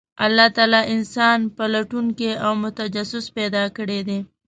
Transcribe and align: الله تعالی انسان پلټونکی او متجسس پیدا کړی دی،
الله 0.25 0.47
تعالی 0.57 0.81
انسان 0.95 1.39
پلټونکی 1.57 2.31
او 2.45 2.51
متجسس 2.63 3.25
پیدا 3.37 3.63
کړی 3.77 3.99
دی، 4.07 4.19